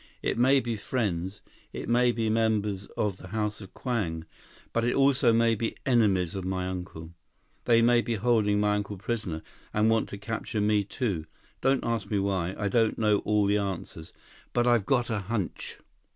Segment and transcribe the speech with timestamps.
[0.23, 1.41] It may be friends.
[1.71, 4.25] It may be members of the House of Kwang.
[4.73, 7.13] But, it also may be enemies of my uncle.
[7.65, 11.27] They may be holding my uncle prisoner, and want to capture me, too.
[11.61, 14.11] Don't ask me why, I don't know all the answers.
[14.53, 15.77] But I've got a hunch."